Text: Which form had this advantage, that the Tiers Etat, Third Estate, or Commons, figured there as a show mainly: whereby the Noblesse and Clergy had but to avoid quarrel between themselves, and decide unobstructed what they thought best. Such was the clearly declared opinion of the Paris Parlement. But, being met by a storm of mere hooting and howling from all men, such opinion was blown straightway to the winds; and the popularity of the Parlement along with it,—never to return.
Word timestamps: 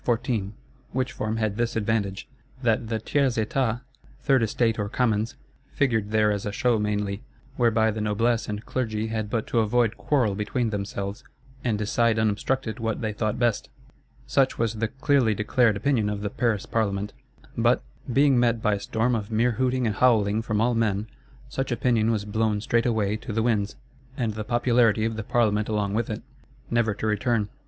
Which 0.93 1.11
form 1.11 1.37
had 1.37 1.57
this 1.57 1.75
advantage, 1.75 2.27
that 2.63 2.87
the 2.87 2.97
Tiers 2.97 3.37
Etat, 3.37 3.81
Third 4.23 4.41
Estate, 4.41 4.79
or 4.79 4.89
Commons, 4.89 5.35
figured 5.73 6.09
there 6.09 6.31
as 6.31 6.43
a 6.43 6.51
show 6.51 6.79
mainly: 6.79 7.21
whereby 7.55 7.91
the 7.91 8.01
Noblesse 8.01 8.49
and 8.49 8.65
Clergy 8.65 9.09
had 9.09 9.29
but 9.29 9.45
to 9.45 9.59
avoid 9.59 9.97
quarrel 9.97 10.33
between 10.33 10.71
themselves, 10.71 11.23
and 11.63 11.77
decide 11.77 12.17
unobstructed 12.17 12.79
what 12.79 13.01
they 13.01 13.13
thought 13.13 13.37
best. 13.37 13.69
Such 14.25 14.57
was 14.57 14.73
the 14.73 14.87
clearly 14.87 15.35
declared 15.35 15.77
opinion 15.77 16.09
of 16.09 16.21
the 16.21 16.31
Paris 16.31 16.65
Parlement. 16.65 17.13
But, 17.55 17.83
being 18.11 18.39
met 18.39 18.59
by 18.59 18.73
a 18.73 18.79
storm 18.79 19.13
of 19.13 19.29
mere 19.29 19.51
hooting 19.51 19.85
and 19.85 19.95
howling 19.97 20.41
from 20.41 20.59
all 20.59 20.73
men, 20.73 21.05
such 21.47 21.71
opinion 21.71 22.09
was 22.09 22.25
blown 22.25 22.59
straightway 22.59 23.17
to 23.17 23.31
the 23.31 23.43
winds; 23.43 23.75
and 24.17 24.33
the 24.33 24.43
popularity 24.43 25.05
of 25.05 25.15
the 25.15 25.21
Parlement 25.23 25.69
along 25.69 25.93
with 25.93 26.09
it,—never 26.09 26.95
to 26.95 27.05
return. 27.05 27.49